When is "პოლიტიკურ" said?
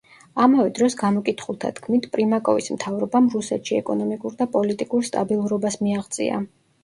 4.57-5.07